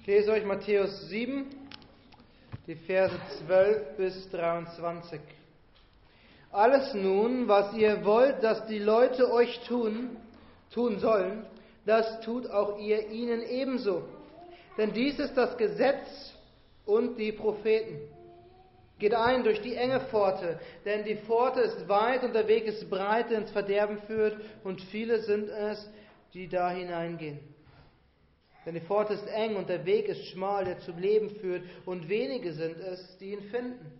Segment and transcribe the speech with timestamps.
[0.00, 1.44] Ich lese euch Matthäus 7,
[2.66, 3.14] die Verse
[3.46, 5.20] 12 bis 23.
[6.50, 10.16] Alles nun, was ihr wollt, dass die Leute euch tun,
[10.72, 11.44] tun sollen,
[11.84, 14.02] das tut auch ihr ihnen ebenso.
[14.78, 16.34] Denn dies ist das Gesetz
[16.86, 18.00] und die Propheten.
[18.98, 22.88] Geht ein durch die enge Pforte, denn die Pforte ist weit und der Weg ist
[22.88, 25.90] breit, der ins Verderben führt, und viele sind es,
[26.32, 27.38] die da hineingehen.
[28.66, 32.08] Denn die Pforte ist eng und der Weg ist schmal, der zum Leben führt, und
[32.08, 33.90] wenige sind es, die ihn finden.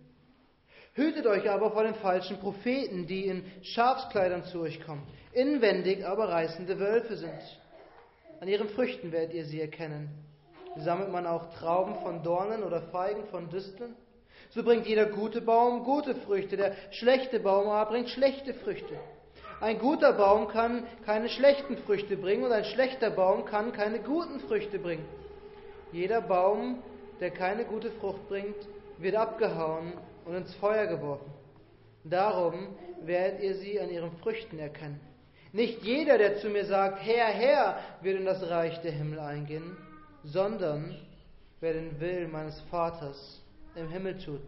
[0.93, 6.29] Hütet euch aber vor den falschen Propheten, die in Schafskleidern zu euch kommen, inwendig aber
[6.29, 7.59] reißende Wölfe sind.
[8.41, 10.09] An ihren Früchten werdet ihr sie erkennen.
[10.77, 13.95] Sammelt man auch Trauben von Dornen oder Feigen von Disteln?
[14.49, 18.99] So bringt jeder gute Baum gute Früchte, der schlechte Baum aber bringt schlechte Früchte.
[19.61, 24.39] Ein guter Baum kann keine schlechten Früchte bringen und ein schlechter Baum kann keine guten
[24.39, 25.05] Früchte bringen.
[25.91, 26.81] Jeder Baum,
[27.19, 28.55] der keine gute Frucht bringt,
[28.97, 29.93] wird abgehauen
[30.25, 31.31] und ins Feuer geworfen.
[32.03, 34.99] Darum werdet ihr sie an ihren Früchten erkennen.
[35.53, 39.77] Nicht jeder, der zu mir sagt, Herr, Herr, wird in das Reich der Himmel eingehen,
[40.23, 40.97] sondern
[41.59, 43.39] wer den Willen meines Vaters
[43.75, 44.41] im Himmel tut.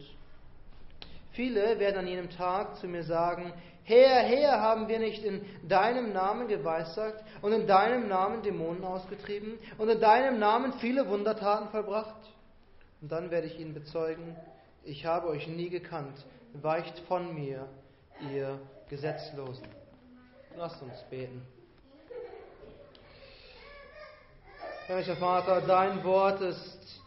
[1.34, 3.54] Viele werden an jenem Tag zu mir sagen,
[3.86, 9.58] Herr, Herr, haben wir nicht in deinem Namen geweissagt und in deinem Namen Dämonen ausgetrieben
[9.78, 12.16] und in deinem Namen viele Wundertaten vollbracht?
[13.02, 14.38] Und dann werde ich ihnen bezeugen,
[14.86, 17.68] ich habe euch nie gekannt, weicht von mir,
[18.32, 18.58] ihr
[18.90, 19.68] Gesetzlosen.
[20.56, 21.42] Lasst uns beten.
[24.88, 27.02] Herrlicher Vater, dein Wort ist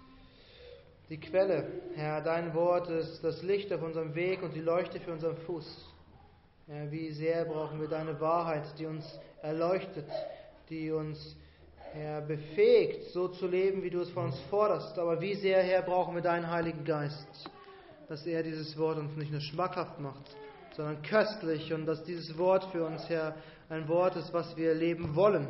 [1.08, 1.68] die Quelle.
[1.94, 5.95] Herr, dein Wort ist das Licht auf unserem Weg und die Leuchte für unseren Fuß.
[6.68, 10.08] Herr, wie sehr brauchen wir deine Wahrheit, die uns erleuchtet,
[10.68, 11.36] die uns
[11.92, 14.98] Herr, befähigt, so zu leben, wie du es von uns forderst.
[14.98, 17.50] Aber wie sehr, Herr, brauchen wir deinen Heiligen Geist,
[18.08, 20.36] dass er dieses Wort uns nicht nur schmackhaft macht,
[20.76, 23.36] sondern köstlich und dass dieses Wort für uns, Herr,
[23.68, 25.48] ein Wort ist, was wir leben wollen.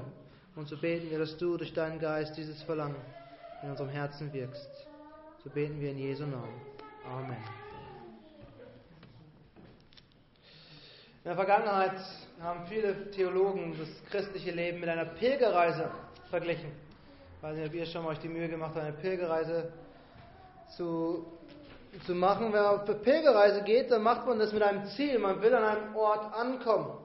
[0.55, 2.97] Und so beten wir, dass du durch deinen Geist dieses Verlangen
[3.63, 4.87] in unserem Herzen wirkst.
[5.43, 6.61] So beten wir in Jesu Namen.
[7.05, 7.66] Amen.
[11.27, 11.99] In der Vergangenheit
[12.41, 15.91] haben viele Theologen das christliche Leben mit einer Pilgerreise
[16.31, 16.71] verglichen.
[17.37, 19.73] Ich weiß nicht, ob ihr schon mal euch die Mühe gemacht habt, eine Pilgerreise
[20.77, 21.27] zu
[22.07, 22.53] zu machen.
[22.53, 25.19] Wenn man auf eine Pilgerreise geht, dann macht man das mit einem Ziel.
[25.19, 26.97] Man will an einem Ort ankommen.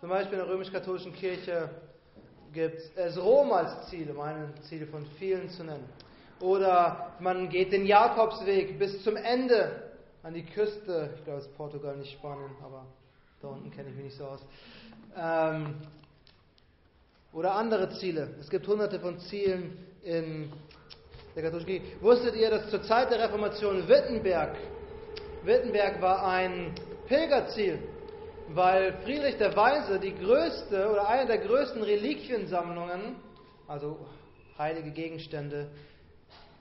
[0.00, 1.70] Zum Beispiel in der römisch-katholischen Kirche
[2.52, 5.88] gibt es Rom als Ziel, um ein Ziel von vielen zu nennen.
[6.40, 9.92] Oder man geht den Jakobsweg bis zum Ende
[10.24, 11.10] an die Küste.
[11.14, 12.84] Ich glaube, es ist Portugal, nicht Spanien, aber
[13.40, 14.40] da unten kenne ich mich nicht so aus.
[15.16, 15.76] Ähm,
[17.32, 18.34] oder andere Ziele.
[18.40, 20.52] Es gibt hunderte von Zielen in
[21.36, 21.86] der katholischen Kirche.
[22.00, 24.56] Wusstet ihr, dass zur Zeit der Reformation Wittenberg,
[25.44, 26.74] Wittenberg war ein
[27.06, 27.78] Pilgerziel,
[28.48, 33.16] weil Friedrich der Weise die größte oder eine der größten Reliquiensammlungen,
[33.68, 33.98] also
[34.58, 35.68] heilige Gegenstände,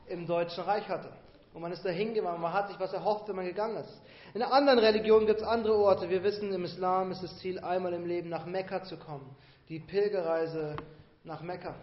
[0.08, 1.10] im Deutschen Reich hatte.
[1.58, 4.00] Und man ist da hingegangen, man hat sich was erhofft, wenn man gegangen ist.
[4.36, 6.08] In anderen Religionen gibt es andere Orte.
[6.08, 9.36] Wir wissen, im Islam ist das Ziel, einmal im Leben nach Mekka zu kommen.
[9.68, 10.76] Die Pilgerreise
[11.24, 11.74] nach Mekka.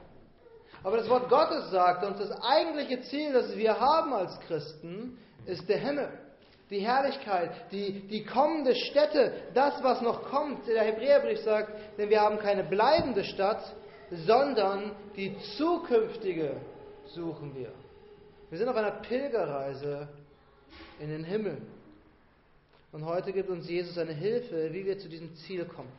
[0.84, 5.68] Aber das Wort Gottes sagt uns, das eigentliche Ziel, das wir haben als Christen, ist
[5.68, 6.08] der Himmel.
[6.70, 10.68] Die Herrlichkeit, die, die kommende Stätte, das, was noch kommt.
[10.68, 13.74] Der Hebräerbrief sagt, denn wir haben keine bleibende Stadt,
[14.24, 16.60] sondern die zukünftige
[17.06, 17.72] suchen wir.
[18.54, 20.06] Wir sind auf einer Pilgerreise
[21.00, 21.56] in den Himmel.
[22.92, 25.90] Und heute gibt uns Jesus eine Hilfe, wie wir zu diesem Ziel kommen.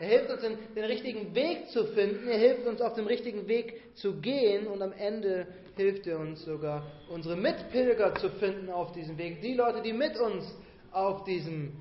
[0.00, 2.28] Er hilft uns, den, den richtigen Weg zu finden.
[2.28, 4.66] Er hilft uns, auf dem richtigen Weg zu gehen.
[4.66, 5.46] Und am Ende
[5.76, 9.40] hilft er uns sogar, unsere Mitpilger zu finden auf diesem Weg.
[9.40, 10.44] Die Leute, die mit uns
[10.92, 11.72] auf diesem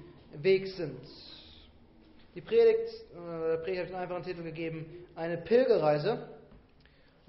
[0.42, 1.02] Weg sind.
[2.34, 4.86] Die Predigt, äh, der Predigt habe ich einen einfachen Titel gegeben,
[5.18, 6.39] eine Pilgerreise.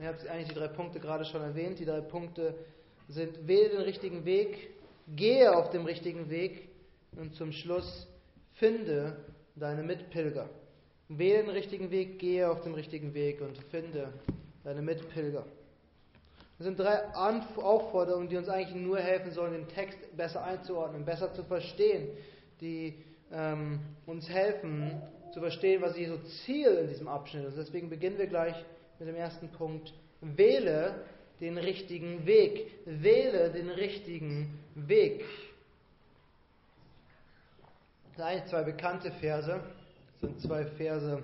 [0.01, 1.79] Ich habe eigentlich die drei Punkte gerade schon erwähnt.
[1.79, 2.55] Die drei Punkte
[3.09, 4.71] sind, wähle den richtigen Weg,
[5.15, 6.69] gehe auf dem richtigen Weg
[7.17, 8.09] und zum Schluss
[8.55, 9.17] finde
[9.57, 10.49] deine Mitpilger.
[11.09, 14.11] Wähle den richtigen Weg, gehe auf dem richtigen Weg und finde
[14.65, 15.45] deine Mitpilger.
[16.57, 21.35] Das sind drei Aufforderungen, die uns eigentlich nur helfen sollen, den Text besser einzuordnen, besser
[21.35, 22.09] zu verstehen,
[22.63, 22.95] die
[23.33, 25.03] ähm, uns helfen
[25.35, 27.59] zu verstehen, was Jesu Ziel in diesem Abschnitt ist.
[27.59, 28.55] Deswegen beginnen wir gleich
[29.01, 29.93] mit dem ersten Punkt.
[30.21, 31.05] Wähle
[31.41, 32.71] den richtigen Weg.
[32.85, 35.25] Wähle den richtigen Weg.
[38.05, 39.61] Das sind eigentlich zwei bekannte Verse
[40.21, 41.23] sind zwei Verse,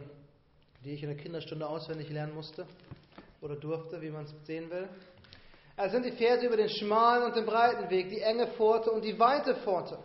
[0.84, 2.66] die ich in der Kinderstunde auswendig lernen musste
[3.42, 4.88] oder durfte, wie man es sehen will.
[5.76, 9.04] Es sind die Verse über den schmalen und den breiten Weg, die enge Pforte und
[9.04, 9.98] die weite Pforte.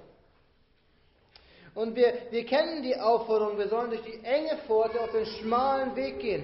[1.73, 5.95] Und wir, wir kennen die Aufforderung, wir sollen durch die enge Pforte auf den schmalen
[5.95, 6.43] Weg gehen.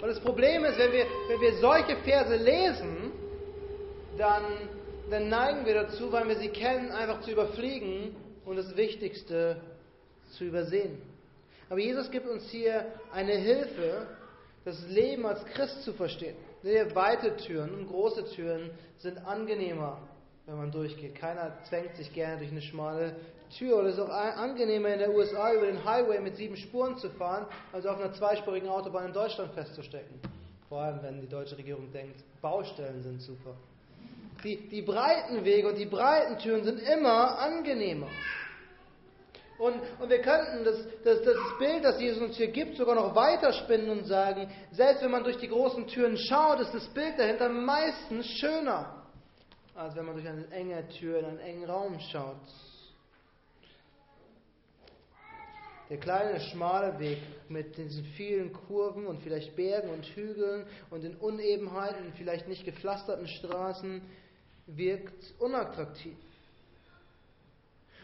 [0.00, 3.12] Und das Problem ist, wenn wir, wenn wir solche Verse lesen,
[4.16, 4.44] dann,
[5.10, 8.14] dann neigen wir dazu, weil wir sie kennen, einfach zu überfliegen
[8.44, 9.60] und das Wichtigste
[10.36, 11.02] zu übersehen.
[11.68, 14.06] Aber Jesus gibt uns hier eine Hilfe,
[14.64, 16.36] das Leben als Christ zu verstehen.
[16.94, 20.00] Weite Türen und große Türen sind angenehmer,
[20.46, 21.14] wenn man durchgeht.
[21.16, 23.16] Keiner zwängt sich gerne durch eine schmale
[23.50, 23.78] Tür.
[23.78, 27.10] Oder es ist auch angenehmer in der USA über den Highway mit sieben Spuren zu
[27.10, 30.20] fahren, als auf einer zweispurigen Autobahn in Deutschland festzustecken.
[30.68, 33.54] Vor allem, wenn die deutsche Regierung denkt, Baustellen sind super.
[34.44, 38.08] Die, die breiten Wege und die breiten Türen sind immer angenehmer.
[39.58, 43.14] Und, und wir könnten das, das, das Bild, das Jesus uns hier gibt, sogar noch
[43.14, 47.48] weiterspinnen und sagen, selbst wenn man durch die großen Türen schaut, ist das Bild dahinter
[47.48, 49.02] meistens schöner,
[49.74, 52.36] als wenn man durch eine enge Tür in einen engen Raum schaut.
[55.90, 57.18] Der kleine, schmale Weg
[57.48, 63.26] mit diesen vielen Kurven und vielleicht Bergen und Hügeln und den Unebenheiten vielleicht nicht gepflasterten
[63.26, 64.02] Straßen
[64.66, 66.16] wirkt unattraktiv.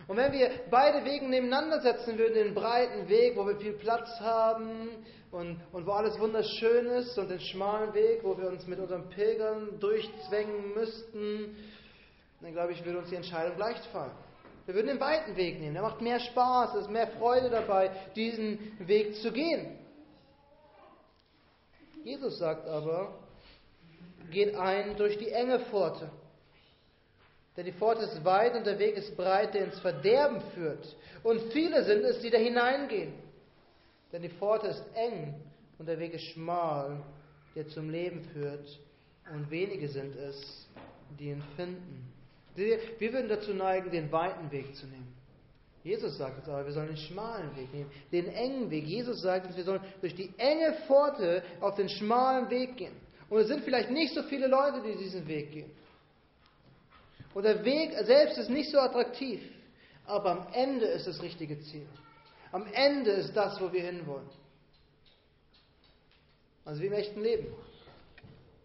[0.07, 4.09] Und wenn wir beide Wege nebeneinander setzen würden, den breiten Weg, wo wir viel Platz
[4.21, 4.89] haben
[5.31, 9.09] und, und wo alles wunderschön ist, und den schmalen Weg, wo wir uns mit unseren
[9.11, 11.57] Pilgern durchzwängen müssten,
[12.41, 14.13] dann glaube ich, würde uns die Entscheidung leicht fallen.
[14.67, 15.75] Wir würden den weiten Weg nehmen.
[15.75, 19.79] Der macht mehr Spaß, es ist mehr Freude dabei, diesen Weg zu gehen.
[22.03, 23.15] Jesus sagt aber,
[24.31, 26.11] geht ein durch die enge Pforte.
[27.57, 30.97] Denn die Pforte ist weit und der Weg ist breit, der ins Verderben führt.
[31.23, 33.15] Und viele sind es, die da hineingehen.
[34.13, 35.35] Denn die Pforte ist eng
[35.79, 37.01] und der Weg ist schmal,
[37.55, 38.79] der zum Leben führt.
[39.33, 40.69] Und wenige sind es,
[41.19, 42.14] die ihn finden.
[42.55, 42.79] Wir
[43.13, 45.15] würden dazu neigen, den weiten Weg zu nehmen.
[45.83, 48.85] Jesus sagt uns aber, wir sollen den schmalen Weg nehmen, den engen Weg.
[48.87, 52.97] Jesus sagt uns, wir sollen durch die enge Pforte auf den schmalen Weg gehen.
[53.29, 55.71] Und es sind vielleicht nicht so viele Leute, die diesen Weg gehen.
[57.35, 59.43] Und der Weg selbst ist nicht so attraktiv,
[60.07, 61.87] aber am Ende ist das richtige Ziel.
[62.53, 64.29] Am Ende ist das, wo wir hinwollen.
[66.65, 67.49] Also wie im echten Leben.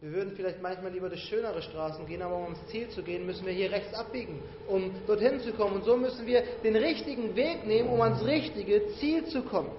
[0.02, 3.26] Wir würden vielleicht manchmal lieber durch schönere Straßen gehen, aber um ans Ziel zu gehen,
[3.26, 5.76] müssen wir hier rechts abbiegen, um dorthin zu kommen.
[5.76, 9.72] Und so müssen wir den richtigen Weg nehmen, um ans richtige Ziel zu kommen.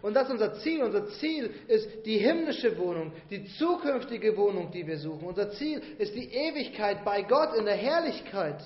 [0.00, 0.82] Und das ist unser Ziel.
[0.82, 5.26] Unser Ziel ist die himmlische Wohnung, die zukünftige Wohnung, die wir suchen.
[5.26, 8.62] Unser Ziel ist die Ewigkeit bei Gott in der Herrlichkeit.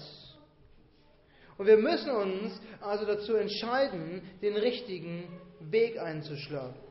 [1.58, 5.24] Und wir müssen uns also dazu entscheiden, den richtigen
[5.58, 6.89] Weg einzuschlagen.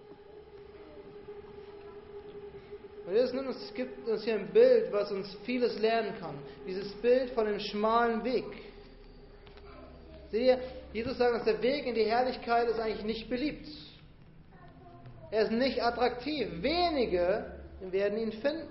[3.10, 6.36] Und es gibt uns hier ein Bild, was uns vieles lernen kann.
[6.68, 8.46] Dieses Bild von dem schmalen Weg.
[10.30, 10.60] Seht ihr,
[10.94, 13.68] Jesus sagt, dass der Weg in die Herrlichkeit ist eigentlich nicht beliebt.
[15.32, 16.50] Er ist nicht attraktiv.
[16.62, 17.52] Wenige
[17.82, 18.68] werden ihn finden.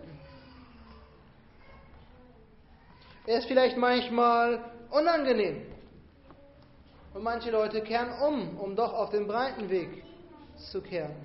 [3.27, 5.67] Er ist vielleicht manchmal unangenehm.
[7.13, 10.05] Und manche Leute kehren um, um doch auf den breiten Weg
[10.71, 11.17] zu kehren.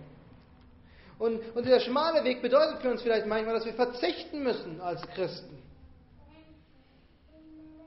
[1.19, 5.01] Und, und dieser schmale Weg bedeutet für uns vielleicht manchmal, dass wir verzichten müssen als
[5.09, 5.57] Christen.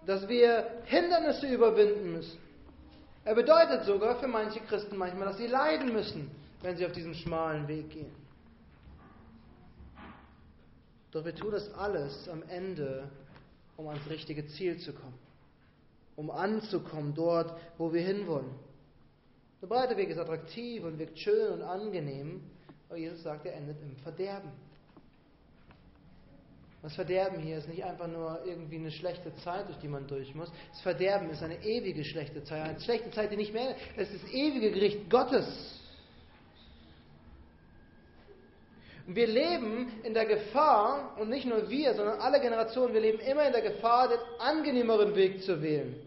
[0.06, 2.38] Dass wir Hindernisse überwinden müssen.
[3.24, 6.30] Er bedeutet sogar für manche Christen manchmal, dass sie leiden müssen,
[6.62, 8.14] wenn sie auf diesen schmalen Weg gehen.
[11.10, 13.10] Doch wir tun das alles am Ende,
[13.76, 15.18] um ans richtige Ziel zu kommen.
[16.14, 18.54] Um anzukommen dort, wo wir hinwollen.
[19.60, 22.42] Der breite Weg ist attraktiv und wirkt schön und angenehm,
[22.88, 24.50] aber Jesus sagt, er endet im Verderben.
[26.82, 30.32] Das Verderben hier ist nicht einfach nur irgendwie eine schlechte Zeit, durch die man durch
[30.34, 30.52] muss.
[30.70, 32.62] Das Verderben ist eine ewige schlechte Zeit.
[32.62, 33.74] Eine schlechte Zeit, die nicht mehr.
[33.96, 35.80] Es ist das ewige Gericht Gottes.
[39.06, 43.18] Und wir leben in der Gefahr, und nicht nur wir, sondern alle Generationen, wir leben
[43.18, 46.05] immer in der Gefahr, den angenehmeren Weg zu wählen.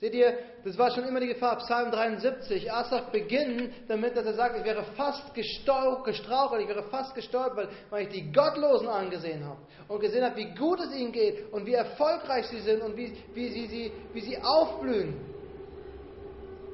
[0.00, 1.58] Seht ihr, das war schon immer die Gefahr.
[1.58, 2.70] Psalm 73.
[2.70, 8.04] Asaf beginnt damit, dass er sagt, ich wäre fast gestrauchelt, ich wäre fast gestolpert, weil
[8.04, 11.74] ich die Gottlosen angesehen habe und gesehen habe, wie gut es ihnen geht und wie
[11.74, 15.16] erfolgreich sie sind und wie, wie, sie, sie, wie sie aufblühen.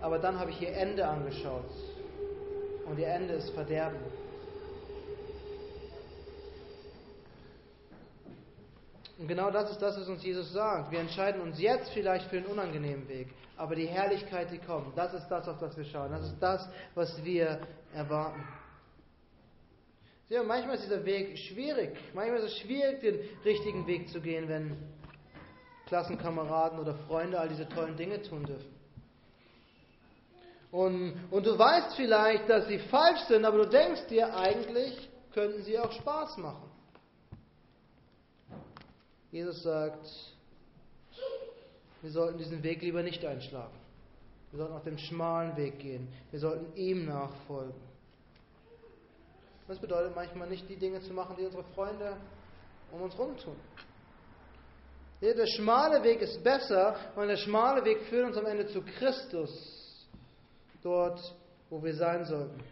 [0.03, 1.65] Aber dann habe ich ihr Ende angeschaut
[2.87, 3.97] und ihr Ende ist Verderben.
[9.19, 10.91] Und genau das ist das, was uns Jesus sagt.
[10.91, 15.15] Wir entscheiden uns jetzt vielleicht für den unangenehmen Weg, aber die Herrlichkeit, die kommt, das
[15.15, 16.11] ist das, auf das wir schauen.
[16.11, 17.61] Das ist das, was wir
[17.95, 18.43] erwarten.
[20.29, 21.97] Ja, manchmal ist dieser Weg schwierig.
[22.13, 24.77] Manchmal ist es schwierig, den richtigen Weg zu gehen, wenn
[25.87, 28.75] Klassenkameraden oder Freunde all diese tollen Dinge tun dürfen.
[30.73, 35.63] Und, und du weißt vielleicht, dass sie falsch sind, aber du denkst dir, eigentlich könnten
[35.63, 36.74] sie auch Spaß machen.
[39.35, 40.07] Jesus sagt,
[42.03, 43.75] wir sollten diesen Weg lieber nicht einschlagen.
[44.53, 46.07] Wir sollten auf dem schmalen Weg gehen.
[46.31, 47.75] Wir sollten ihm nachfolgen.
[49.67, 52.17] Das bedeutet manchmal nicht, die Dinge zu machen, die unsere Freunde
[52.93, 53.57] um uns herum tun.
[55.21, 60.07] Der schmale Weg ist besser, weil der schmale Weg führt uns am Ende zu Christus,
[60.81, 61.19] dort,
[61.71, 62.63] wo wir sein sollten.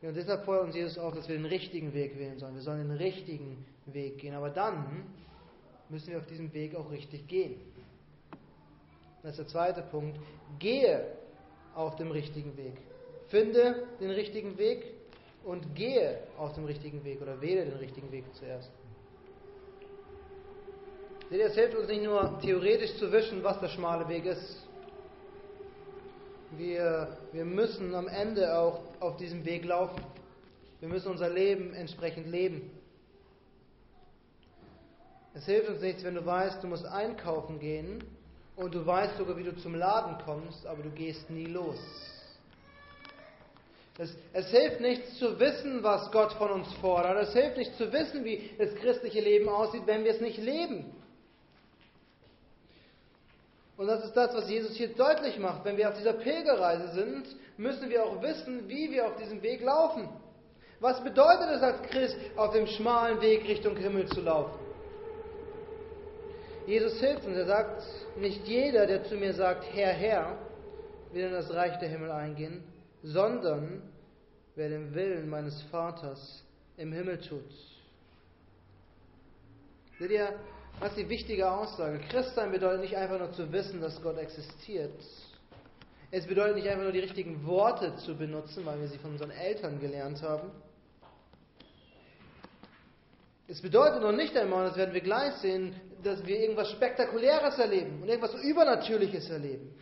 [0.00, 2.54] Und deshalb fordert uns Jesus auf, dass wir den richtigen Weg wählen sollen.
[2.54, 4.34] Wir sollen den richtigen Weg gehen.
[4.34, 5.12] Aber dann
[5.92, 7.60] müssen wir auf diesem Weg auch richtig gehen.
[9.22, 10.18] Das ist der zweite Punkt.
[10.58, 11.06] Gehe
[11.74, 12.72] auf dem richtigen Weg.
[13.28, 14.86] Finde den richtigen Weg
[15.44, 18.70] und gehe auf dem richtigen Weg oder wähle den richtigen Weg zuerst.
[21.28, 24.66] Seht ihr, es hilft uns nicht nur theoretisch zu wissen, was der schmale Weg ist.
[26.56, 30.02] Wir, wir müssen am Ende auch auf diesem Weg laufen.
[30.80, 32.70] Wir müssen unser Leben entsprechend leben.
[35.34, 38.04] Es hilft uns nichts, wenn du weißt, du musst einkaufen gehen
[38.56, 41.78] und du weißt sogar, wie du zum Laden kommst, aber du gehst nie los.
[43.98, 47.28] Es, es, hilft nichts zu wissen, was Gott von uns fordert.
[47.28, 50.94] Es hilft nicht zu wissen, wie das christliche Leben aussieht, wenn wir es nicht leben.
[53.76, 55.64] Und das ist das, was Jesus hier deutlich macht.
[55.64, 57.26] Wenn wir auf dieser Pilgerreise sind,
[57.58, 60.08] müssen wir auch wissen, wie wir auf diesem Weg laufen.
[60.80, 64.61] Was bedeutet es als Christ, auf dem schmalen Weg Richtung Himmel zu laufen?
[66.66, 67.36] Jesus hilft uns.
[67.36, 67.82] Er sagt,
[68.16, 70.38] nicht jeder, der zu mir sagt, Herr, Herr,
[71.12, 72.62] will in das Reich der Himmel eingehen,
[73.02, 73.82] sondern
[74.54, 76.44] wer den Willen meines Vaters
[76.76, 77.50] im Himmel tut.
[79.98, 80.34] Seht ihr,
[80.80, 82.00] was ist die wichtige Aussage?
[82.08, 85.00] Christsein bedeutet nicht einfach nur zu wissen, dass Gott existiert.
[86.10, 89.30] Es bedeutet nicht einfach nur die richtigen Worte zu benutzen, weil wir sie von unseren
[89.30, 90.50] Eltern gelernt haben.
[93.48, 98.02] Es bedeutet noch nicht einmal, das werden wir gleich sehen, dass wir irgendwas Spektakuläres erleben
[98.02, 99.74] und irgendwas Übernatürliches erleben.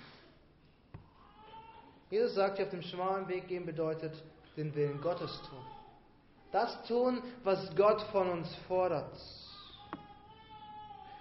[2.11, 4.12] Jesus sagt, auf dem schmalen Weg gehen bedeutet,
[4.57, 5.64] den Willen Gottes tun.
[6.50, 9.17] Das tun, was Gott von uns fordert.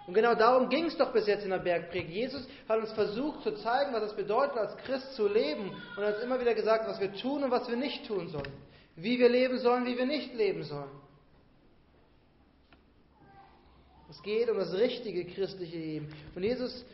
[0.06, 2.10] Und genau darum ging es doch bis jetzt in der Bergpredigt.
[2.10, 5.70] Jesus hat uns versucht zu zeigen, was es bedeutet, als Christ zu leben.
[5.96, 8.52] Und er hat immer wieder gesagt, was wir tun und was wir nicht tun sollen.
[8.96, 10.90] Wie wir leben sollen, wie wir nicht leben sollen.
[14.10, 16.08] Es geht um das richtige christliche Leben.
[16.34, 16.84] Und Jesus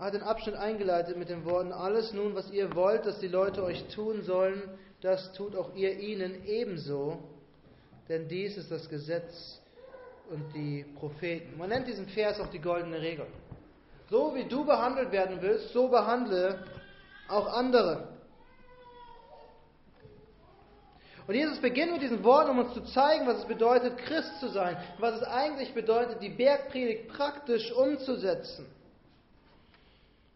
[0.00, 3.62] hat den Abschnitt eingeleitet mit den Worten, alles nun, was ihr wollt, dass die Leute
[3.62, 4.62] euch tun sollen,
[5.00, 7.18] das tut auch ihr ihnen ebenso,
[8.08, 9.60] denn dies ist das Gesetz
[10.30, 11.58] und die Propheten.
[11.58, 13.26] Man nennt diesen Vers auch die goldene Regel.
[14.08, 16.64] So wie du behandelt werden willst, so behandle
[17.28, 18.08] auch andere.
[21.28, 24.48] Und Jesus beginnt mit diesen Worten, um uns zu zeigen, was es bedeutet, Christ zu
[24.48, 28.64] sein, was es eigentlich bedeutet, die Bergpredigt praktisch umzusetzen.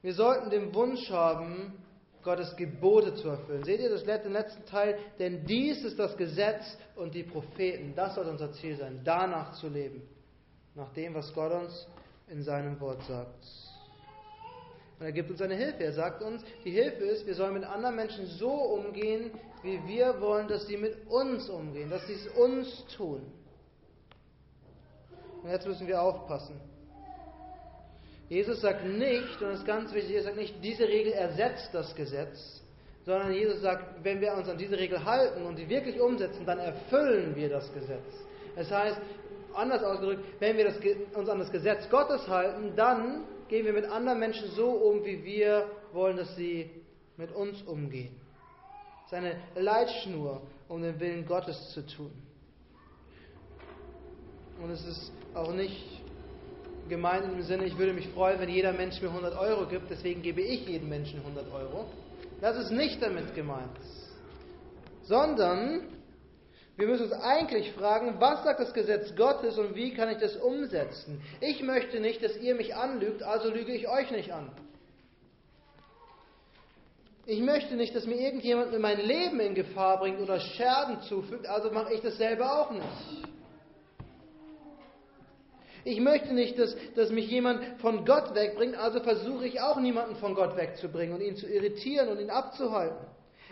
[0.02, 1.72] Wir sollten den Wunsch haben,
[2.22, 3.64] Gottes Gebote zu erfüllen.
[3.64, 4.98] Seht ihr das den letzten Teil?
[5.18, 7.94] Denn dies ist das Gesetz und die Propheten.
[7.96, 10.02] Das soll unser Ziel sein, danach zu leben.
[10.74, 11.88] Nach dem, was Gott uns
[12.28, 13.71] in seinem Wort sagt.
[15.02, 15.82] Und er gibt uns eine Hilfe.
[15.82, 19.32] Er sagt uns, die Hilfe ist, wir sollen mit anderen Menschen so umgehen,
[19.64, 23.20] wie wir wollen, dass sie mit uns umgehen, dass sie es uns tun.
[25.42, 26.54] Und jetzt müssen wir aufpassen.
[28.28, 31.92] Jesus sagt nicht, und das ist ganz wichtig, er sagt nicht, diese Regel ersetzt das
[31.96, 32.62] Gesetz,
[33.04, 36.60] sondern Jesus sagt, wenn wir uns an diese Regel halten und sie wirklich umsetzen, dann
[36.60, 38.06] erfüllen wir das Gesetz.
[38.54, 39.00] Das heißt,
[39.54, 40.76] anders ausgedrückt, wenn wir das,
[41.14, 45.24] uns an das Gesetz Gottes halten, dann gehen wir mit anderen Menschen so um, wie
[45.24, 46.70] wir wollen, dass sie
[47.16, 48.22] mit uns umgehen
[49.12, 52.10] seine Leitschnur, um den Willen Gottes zu tun.
[54.62, 56.00] Und es ist auch nicht
[56.88, 60.22] gemeint im Sinne, ich würde mich freuen, wenn jeder Mensch mir 100 Euro gibt, deswegen
[60.22, 61.84] gebe ich jedem Menschen 100 Euro.
[62.40, 63.76] Das ist nicht damit gemeint.
[65.02, 65.82] Sondern
[66.76, 70.36] wir müssen uns eigentlich fragen, was sagt das Gesetz Gottes und wie kann ich das
[70.36, 71.20] umsetzen?
[71.40, 74.50] Ich möchte nicht, dass ihr mich anlügt, also lüge ich euch nicht an.
[77.26, 81.70] Ich möchte nicht, dass mir irgendjemand mein Leben in Gefahr bringt oder Scherben zufügt, also
[81.70, 83.28] mache ich das selber auch nicht.
[85.84, 90.16] Ich möchte nicht, dass, dass mich jemand von Gott wegbringt, also versuche ich auch niemanden
[90.16, 93.06] von Gott wegzubringen und ihn zu irritieren und ihn abzuhalten.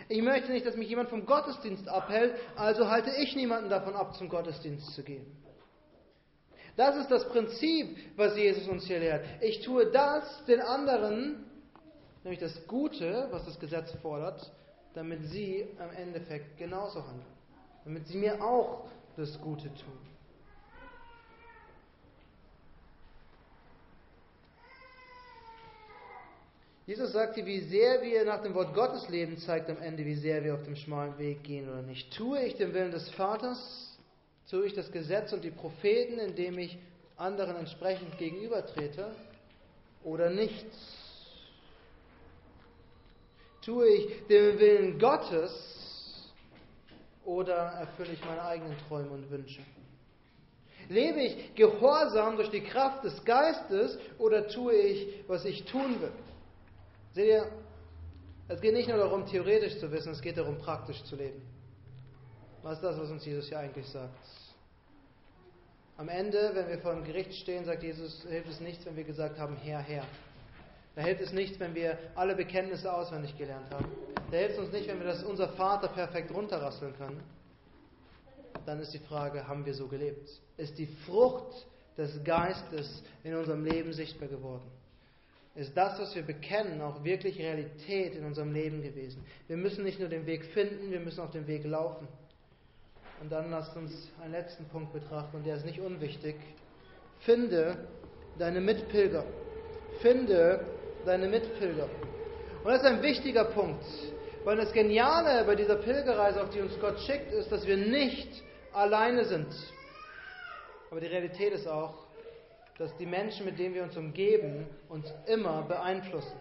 [0.09, 4.15] Ich möchte nicht, dass mich jemand vom Gottesdienst abhält, also halte ich niemanden davon ab,
[4.15, 5.25] zum Gottesdienst zu gehen.
[6.77, 9.25] Das ist das Prinzip, was Jesus uns hier lehrt.
[9.41, 11.45] Ich tue das den anderen,
[12.23, 14.51] nämlich das Gute, was das Gesetz fordert,
[14.93, 17.25] damit sie am Endeffekt genauso handeln.
[17.83, 20.10] Damit sie mir auch das Gute tun.
[26.87, 30.43] Jesus sagte, wie sehr wir nach dem Wort Gottes leben, zeigt am Ende, wie sehr
[30.43, 32.11] wir auf dem schmalen Weg gehen oder nicht.
[32.15, 33.97] Tue ich den Willen des Vaters,
[34.49, 36.77] tue ich das Gesetz und die Propheten, indem ich
[37.17, 39.11] anderen entsprechend gegenübertrete
[40.03, 40.75] oder nichts?
[43.63, 46.31] Tue ich den Willen Gottes
[47.23, 49.61] oder erfülle ich meine eigenen Träume und Wünsche?
[50.89, 56.11] Lebe ich gehorsam durch die Kraft des Geistes oder tue ich, was ich tun will?
[57.13, 57.51] Seht ihr,
[58.47, 61.41] es geht nicht nur darum, theoretisch zu wissen, es geht darum, praktisch zu leben.
[62.63, 64.15] Was ist das, was uns Jesus hier eigentlich sagt?
[65.97, 69.03] Am Ende, wenn wir vor dem Gericht stehen, sagt Jesus, hilft es nichts, wenn wir
[69.03, 70.05] gesagt haben, Herr, Herr.
[70.95, 73.85] Da hilft es nichts, wenn wir alle Bekenntnisse auswendig gelernt haben.
[74.29, 77.21] Da hilft es uns nicht, wenn wir das unser Vater perfekt runterrasseln können.
[78.65, 80.29] Dann ist die Frage, haben wir so gelebt?
[80.57, 81.65] Ist die Frucht
[81.97, 84.69] des Geistes in unserem Leben sichtbar geworden?
[85.53, 89.23] Ist das, was wir bekennen, auch wirklich Realität in unserem Leben gewesen?
[89.47, 92.07] Wir müssen nicht nur den Weg finden, wir müssen auf dem Weg laufen.
[93.21, 96.35] Und dann lasst uns einen letzten Punkt betrachten, und der ist nicht unwichtig.
[97.19, 97.87] Finde
[98.39, 99.25] deine Mitpilger.
[100.01, 100.65] Finde
[101.05, 101.89] deine Mitpilger.
[102.63, 103.83] Und das ist ein wichtiger Punkt,
[104.45, 108.41] weil das Geniale bei dieser Pilgerreise, auf die uns Gott schickt, ist, dass wir nicht
[108.71, 109.53] alleine sind.
[110.89, 112.00] Aber die Realität ist auch,
[112.81, 116.35] dass die Menschen, mit denen wir uns umgeben, uns immer beeinflussen.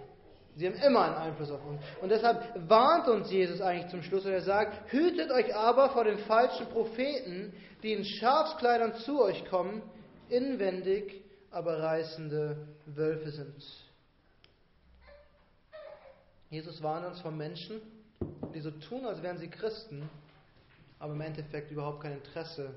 [0.56, 1.82] Sie haben immer einen Einfluss auf uns.
[2.00, 6.04] Und deshalb warnt uns Jesus eigentlich zum Schluss und er sagt, hütet euch aber vor
[6.04, 9.82] den falschen Propheten, die in Schafskleidern zu euch kommen,
[10.30, 13.62] inwendig aber reißende Wölfe sind.
[16.48, 17.82] Jesus warnt uns vor Menschen,
[18.54, 20.08] die so tun, als wären sie Christen,
[20.98, 22.70] aber im Endeffekt überhaupt kein Interesse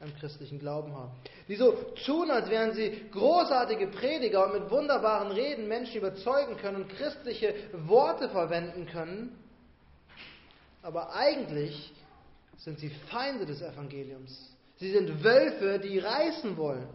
[0.00, 1.12] am christlichen Glauben haben.
[1.48, 1.72] Die so
[2.04, 7.54] tun, als wären sie großartige Prediger und mit wunderbaren Reden Menschen überzeugen können und christliche
[7.72, 9.38] Worte verwenden können,
[10.82, 11.92] aber eigentlich
[12.58, 14.54] sind sie Feinde des Evangeliums.
[14.76, 16.88] Sie sind Wölfe, die reißen wollen.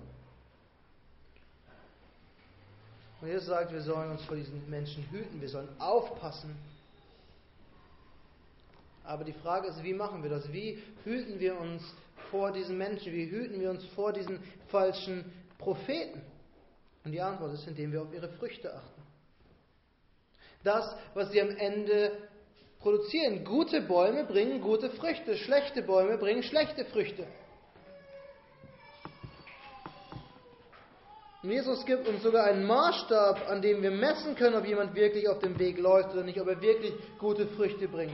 [3.19, 6.55] Und Jesus sagt, wir sollen uns vor diesen Menschen hüten, wir sollen aufpassen.
[9.03, 10.51] Aber die Frage ist, wie machen wir das?
[10.51, 11.83] Wie hüten wir uns
[12.29, 13.11] vor diesen Menschen?
[13.13, 16.21] Wie hüten wir uns vor diesen falschen Propheten?
[17.03, 19.01] Und die Antwort ist, indem wir auf ihre Früchte achten.
[20.63, 22.11] Das, was sie am Ende
[22.81, 23.43] produzieren.
[23.43, 27.25] Gute Bäume bringen gute Früchte, schlechte Bäume bringen schlechte Früchte.
[31.43, 35.39] Jesus gibt uns sogar einen Maßstab, an dem wir messen können, ob jemand wirklich auf
[35.39, 38.13] dem Weg läuft oder nicht, ob er wirklich gute Früchte bringt.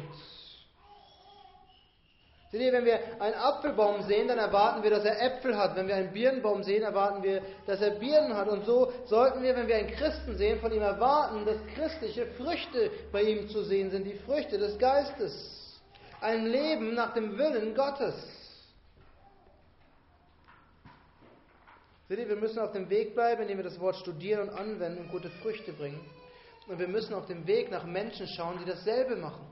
[2.49, 5.75] Seht ihr, wenn wir einen Apfelbaum sehen, dann erwarten wir, dass er Äpfel hat.
[5.75, 8.47] Wenn wir einen Birnenbaum sehen, erwarten wir, dass er Birnen hat.
[8.47, 12.89] Und so sollten wir, wenn wir einen Christen sehen, von ihm erwarten, dass christliche Früchte
[13.11, 15.81] bei ihm zu sehen sind, die Früchte des Geistes.
[16.21, 18.15] Ein Leben nach dem Willen Gottes.
[22.07, 24.99] Seht ihr, wir müssen auf dem Weg bleiben, indem wir das Wort studieren und anwenden
[24.99, 25.99] und gute Früchte bringen.
[26.67, 29.45] Und wir müssen auf dem Weg nach Menschen schauen, die dasselbe machen.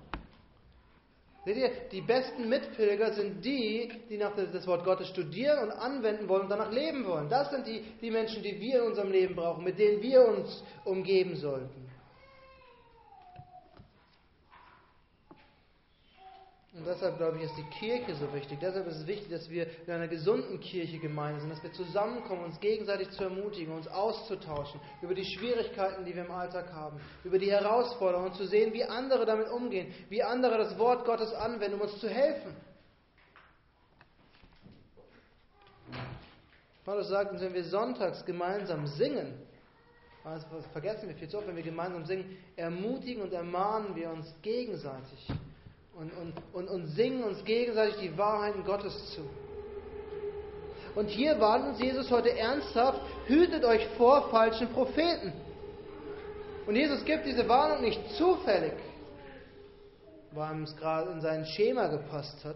[1.46, 6.28] Seht ihr, die besten Mitpilger sind die, die nach das Wort Gottes studieren und anwenden
[6.28, 7.30] wollen und danach leben wollen.
[7.30, 10.64] Das sind die, die Menschen, die wir in unserem Leben brauchen, mit denen wir uns
[10.86, 11.85] umgeben sollten.
[16.76, 18.60] Und deshalb glaube ich, ist die Kirche so wichtig.
[18.60, 22.44] Deshalb ist es wichtig, dass wir in einer gesunden Kirche gemeint sind, dass wir zusammenkommen,
[22.44, 27.40] uns gegenseitig zu ermutigen, uns auszutauschen über die Schwierigkeiten, die wir im Alltag haben, über
[27.40, 31.76] die Herausforderungen und zu sehen, wie andere damit umgehen, wie andere das Wort Gottes anwenden,
[31.76, 32.54] um uns zu helfen.
[36.84, 39.34] Paulus sagt uns, wenn wir sonntags gemeinsam singen,
[40.26, 44.36] das vergessen wir viel zu oft, wenn wir gemeinsam singen, ermutigen und ermahnen wir uns
[44.42, 45.30] gegenseitig
[45.96, 49.22] und, und, und, und singen uns gegenseitig die Wahrheiten Gottes zu.
[50.96, 55.34] Und hier warnt uns Jesus heute ernsthaft, hütet euch vor falschen Propheten.
[56.68, 58.74] Und Jesus gibt diese Warnung nicht zufällig,
[60.32, 62.56] weil es gerade in sein Schema gepasst hat.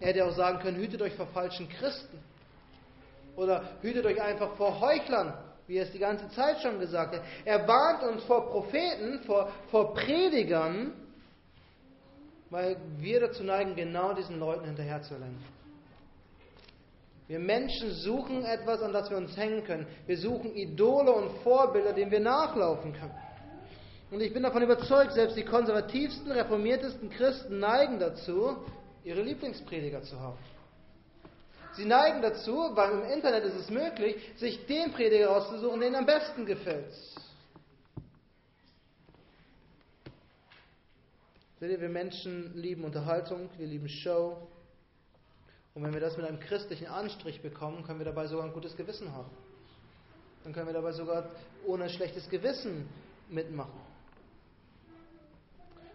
[0.00, 2.18] Er hätte auch sagen können, hütet euch vor falschen Christen.
[3.36, 5.32] Oder hütet euch einfach vor Heuchlern,
[5.66, 7.22] wie er es die ganze Zeit schon gesagt hat.
[7.44, 10.92] Er warnt uns vor Propheten, vor, vor Predigern,
[12.50, 15.38] weil wir dazu neigen, genau diesen Leuten hinterherzurennen.
[17.26, 19.86] Wir Menschen suchen etwas, an das wir uns hängen können.
[20.06, 23.14] Wir suchen Idole und Vorbilder, denen wir nachlaufen können.
[24.10, 28.58] Und ich bin davon überzeugt, selbst die konservativsten, reformiertesten Christen neigen dazu,
[29.02, 30.38] ihre Lieblingsprediger zu haben.
[31.72, 35.96] Sie neigen dazu, weil im Internet ist es möglich, sich den Prediger auszusuchen, der ihnen
[35.98, 36.92] am besten gefällt.
[41.64, 44.36] Seht ihr, wir Menschen lieben Unterhaltung, wir lieben Show.
[45.72, 48.76] Und wenn wir das mit einem christlichen Anstrich bekommen, können wir dabei sogar ein gutes
[48.76, 49.30] Gewissen haben.
[50.42, 51.24] Dann können wir dabei sogar
[51.66, 52.86] ohne schlechtes Gewissen
[53.30, 53.80] mitmachen.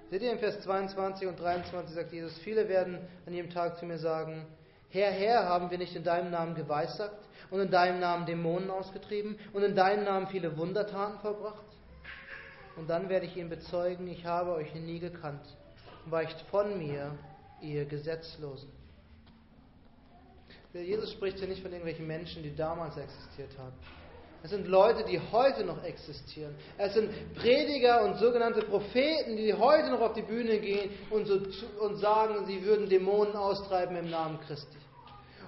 [0.10, 3.86] Seht ihr, im Vers 22 und 23 sagt Jesus, viele werden an jedem Tag zu
[3.86, 4.47] mir sagen,
[4.89, 9.38] Herr, Herr, haben wir nicht in deinem Namen geweissagt und in deinem Namen Dämonen ausgetrieben
[9.53, 11.62] und in deinem Namen viele Wundertaten vollbracht?
[12.75, 15.45] Und dann werde ich ihnen bezeugen, ich habe euch nie gekannt.
[16.12, 17.17] Weicht von mir,
[17.62, 18.69] ihr Gesetzlosen.
[20.74, 23.76] Jesus spricht hier nicht von irgendwelchen Menschen, die damals existiert haben.
[24.41, 26.56] Es sind Leute, die heute noch existieren.
[26.78, 31.41] Es sind Prediger und sogenannte Propheten, die heute noch auf die Bühne gehen und, so,
[31.82, 34.78] und sagen, sie würden Dämonen austreiben im Namen Christi.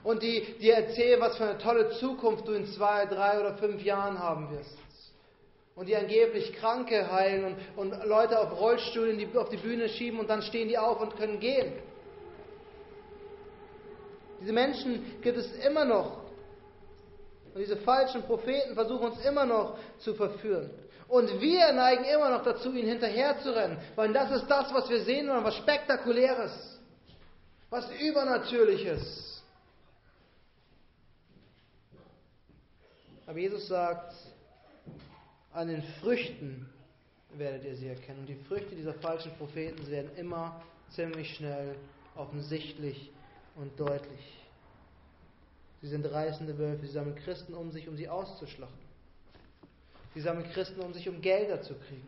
[0.03, 3.81] Und die dir erzählen, was für eine tolle Zukunft du in zwei, drei oder fünf
[3.83, 4.77] Jahren haben wirst.
[5.75, 10.19] Und die angeblich Kranke heilen und, und Leute auf Rollstühlen die, auf die Bühne schieben
[10.19, 11.73] und dann stehen die auf und können gehen.
[14.41, 16.21] Diese Menschen gibt es immer noch.
[17.53, 20.71] Und diese falschen Propheten versuchen uns immer noch zu verführen.
[21.07, 25.27] Und wir neigen immer noch dazu, ihnen hinterherzurennen, weil das ist das, was wir sehen
[25.27, 26.79] wollen, was Spektakuläres,
[27.69, 29.43] was Übernatürliches.
[33.27, 34.13] Aber Jesus sagt,
[35.53, 36.69] an den Früchten
[37.33, 38.19] werdet ihr sie erkennen.
[38.19, 41.75] Und die Früchte dieser falschen Propheten werden immer ziemlich schnell
[42.15, 43.11] offensichtlich
[43.55, 44.37] und deutlich.
[45.81, 48.77] Sie sind reißende Wölfe, sie sammeln Christen um sich, um sie auszuschlachten.
[50.13, 52.07] Sie sammeln Christen um sich, um Gelder zu kriegen.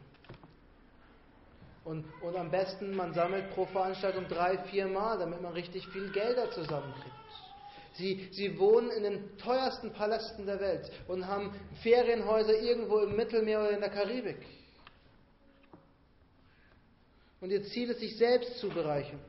[1.86, 6.12] Und, und am besten, man sammelt pro Veranstaltung drei, vier Mal, damit man richtig viel
[6.12, 7.23] Gelder zusammenkriegt.
[7.94, 11.54] Sie, sie wohnen in den teuersten Palästen der Welt und haben
[11.84, 14.38] Ferienhäuser irgendwo im Mittelmeer oder in der Karibik.
[17.40, 19.20] Und ihr Ziel ist, sich selbst zu bereichern.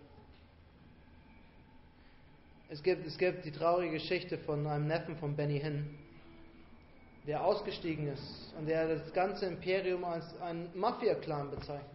[2.71, 5.99] Es gibt, es gibt die traurige Geschichte von einem Neffen von Benny Hinn,
[7.27, 11.94] der ausgestiegen ist und der das ganze Imperium als einen Mafia-Clan bezeichnet.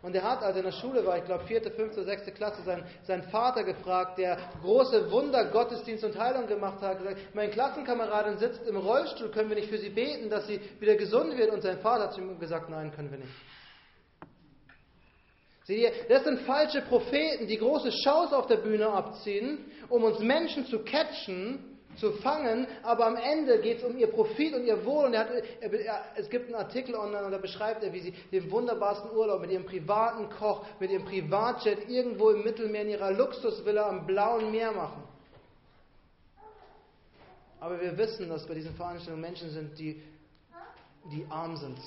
[0.00, 2.62] Und er hat, als er in der Schule war, ich glaube vierte, fünfte, sechste Klasse,
[2.62, 8.38] seinen, seinen Vater gefragt, der große Wunder Gottesdienst und Heilung gemacht hat, gesagt, meine Klassenkameradin
[8.38, 11.50] sitzt im Rollstuhl, können wir nicht für sie beten, dass sie wieder gesund wird?
[11.52, 13.32] Und sein Vater hat zu ihm gesagt, nein, können wir nicht.
[15.64, 20.20] Seht ihr, das sind falsche Propheten, die große Schaus auf der Bühne abziehen, um uns
[20.20, 24.84] Menschen zu catchen, zu fangen, aber am Ende geht es um ihr Profit und ihr
[24.84, 25.06] Wohl.
[25.06, 28.12] Und er hat, er, es gibt einen Artikel online und da beschreibt er, wie sie
[28.32, 33.10] den wunderbarsten Urlaub mit ihrem privaten Koch, mit ihrem Privatjet irgendwo im Mittelmeer in ihrer
[33.10, 35.02] Luxusvilla am blauen Meer machen.
[37.60, 40.00] Aber wir wissen, dass bei diesen Veranstaltungen Menschen sind, die,
[41.10, 41.78] die arm sind,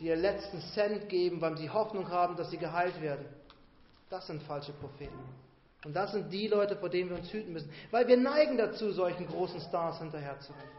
[0.00, 3.26] die ihr letzten Cent geben, weil sie Hoffnung haben, dass sie geheilt werden.
[4.08, 5.18] Das sind falsche Propheten.
[5.84, 7.70] Und das sind die Leute, vor denen wir uns hüten müssen.
[7.90, 10.78] Weil wir neigen dazu, solchen großen Stars hinterherzurennen.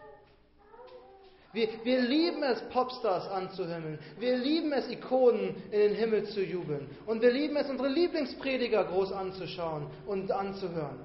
[1.51, 3.97] Wir, wir lieben es, Popstars anzuhimmeln.
[4.19, 6.87] Wir lieben es, Ikonen in den Himmel zu jubeln.
[7.07, 10.99] Und wir lieben es, unsere Lieblingsprediger groß anzuschauen und anzuhören.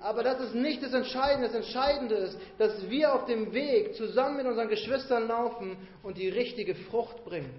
[0.00, 1.46] Aber das ist nicht das Entscheidende.
[1.48, 6.30] Das Entscheidende ist, dass wir auf dem Weg zusammen mit unseren Geschwistern laufen und die
[6.30, 7.52] richtige Frucht bringen.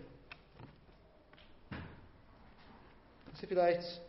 [3.32, 4.02] Das ist vielleicht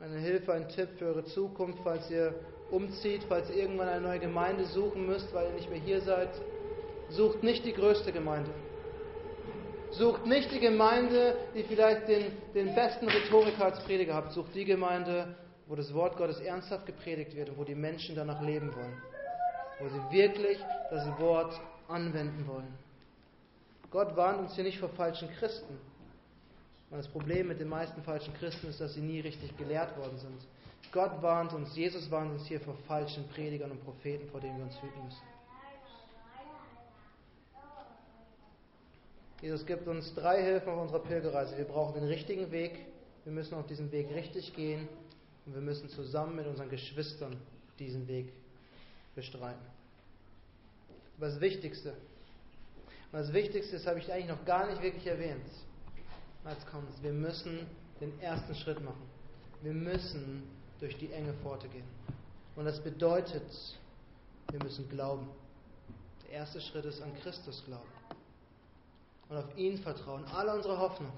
[0.00, 2.34] eine Hilfe, ein Tipp für eure Zukunft, falls ihr
[2.70, 6.30] umzieht, falls ihr irgendwann eine neue Gemeinde suchen müsst, weil ihr nicht mehr hier seid.
[7.10, 8.50] Sucht nicht die größte Gemeinde.
[9.92, 14.32] Sucht nicht die Gemeinde, die vielleicht den, den besten Rhetoriker als Prediger habt.
[14.32, 15.36] Sucht die Gemeinde,
[15.68, 19.00] wo das Wort Gottes ernsthaft gepredigt wird und wo die Menschen danach leben wollen.
[19.78, 20.58] Wo sie wirklich
[20.90, 22.74] das Wort anwenden wollen.
[23.90, 25.78] Gott warnt uns hier nicht vor falschen Christen.
[26.90, 30.18] Und das Problem mit den meisten falschen Christen ist, dass sie nie richtig gelehrt worden
[30.18, 30.40] sind.
[30.92, 34.64] Gott warnt uns, Jesus warnt uns hier vor falschen Predigern und Propheten, vor denen wir
[34.64, 35.22] uns hüten müssen.
[39.40, 41.56] Jesus gibt uns drei Hilfen auf unserer Pilgerreise.
[41.58, 42.86] Wir brauchen den richtigen Weg,
[43.24, 44.88] wir müssen auf diesem Weg richtig gehen
[45.44, 47.36] und wir müssen zusammen mit unseren Geschwistern
[47.78, 48.32] diesen Weg
[49.14, 49.66] bestreiten.
[51.16, 51.94] Aber das Wichtigste,
[53.12, 55.44] das Wichtigste das habe ich eigentlich noch gar nicht wirklich erwähnt.
[56.48, 57.02] Jetzt kommt es.
[57.02, 57.66] Wir müssen
[58.00, 59.08] den ersten Schritt machen.
[59.62, 60.42] Wir müssen
[60.78, 61.86] durch die enge Pforte gehen.
[62.54, 63.46] Und das bedeutet,
[64.50, 65.28] wir müssen glauben.
[66.24, 67.88] Der erste Schritt ist an Christus glauben.
[69.28, 70.24] Und auf ihn vertrauen.
[70.26, 71.12] Alle unsere Hoffnung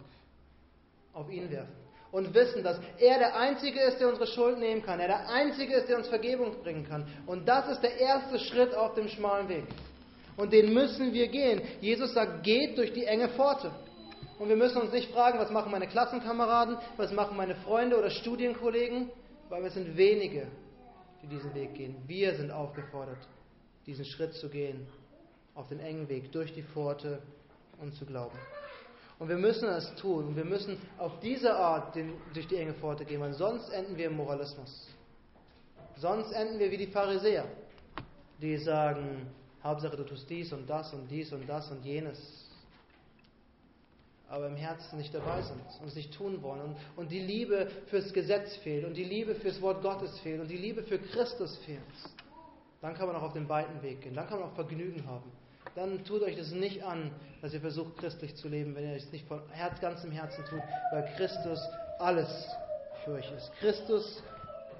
[1.13, 1.75] auf ihn werfen.
[2.13, 5.01] Und wissen, dass er der Einzige ist, der unsere Schuld nehmen kann.
[5.01, 7.05] Er der Einzige ist, der uns Vergebung bringen kann.
[7.27, 9.65] Und das ist der erste Schritt auf dem schmalen Weg.
[10.37, 11.63] Und den müssen wir gehen.
[11.81, 13.73] Jesus sagt, geht durch die enge Pforte.
[14.39, 18.11] Und wir müssen uns nicht fragen, was machen meine Klassenkameraden, was machen meine Freunde oder
[18.11, 19.11] Studienkollegen,
[19.49, 20.49] weil wir sind wenige,
[21.23, 21.97] die diesen Weg gehen.
[22.07, 23.19] Wir sind aufgefordert,
[23.87, 24.87] diesen Schritt zu gehen,
[25.55, 27.23] auf den engen Weg, durch die Pforte
[27.81, 28.39] und zu glauben.
[29.19, 30.29] Und wir müssen das tun.
[30.29, 33.97] Und wir müssen auf diese Art den, durch die enge Pforte gehen, weil sonst enden
[33.97, 34.89] wir im Moralismus.
[35.97, 37.47] Sonst enden wir wie die Pharisäer,
[38.41, 39.29] die sagen,
[39.65, 42.46] Hauptsache du tust dies und das und dies und das und jenes.
[44.29, 46.61] Aber im Herzen nicht dabei sind und es nicht tun wollen.
[46.61, 50.49] Und, und die Liebe fürs Gesetz fehlt und die Liebe fürs Wort Gottes fehlt und
[50.49, 51.81] die Liebe für Christus fehlt.
[52.81, 54.15] Dann kann man auch auf den weiten Weg gehen.
[54.15, 55.31] Dann kann man auch Vergnügen haben.
[55.75, 57.11] Dann tut euch das nicht an,
[57.43, 60.63] dass ihr versucht, christlich zu leben, wenn ihr es nicht von Herz, ganzem Herzen tut,
[60.91, 61.61] weil Christus
[61.99, 62.49] alles
[63.05, 63.53] für euch ist.
[63.61, 64.23] Christus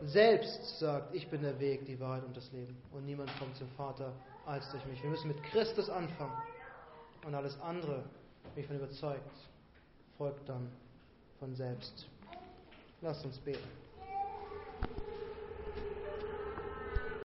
[0.05, 2.77] selbst sagt, ich bin der Weg, die Wahrheit und das Leben.
[2.93, 4.13] Und niemand kommt zum Vater
[4.45, 5.03] als durch mich.
[5.03, 6.37] Wir müssen mit Christus anfangen.
[7.25, 8.05] Und alles andere,
[8.55, 9.37] bin ich von überzeugt,
[10.17, 10.69] folgt dann
[11.39, 12.07] von selbst.
[13.03, 13.86] Lasst uns beten.